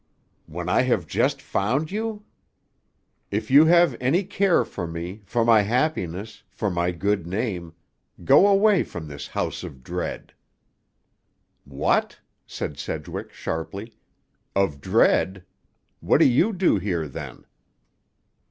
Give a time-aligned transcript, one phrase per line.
[0.47, 2.25] "When I have just found you?"
[3.29, 9.27] "If you have any care for me—for my happiness—for my good name—go away from this
[9.27, 10.33] house of dread."
[11.65, 12.17] "What?"
[12.47, 13.93] said Sedgwick sharply.
[14.55, 15.45] "Of dread?
[15.99, 17.45] What do you do here, then?"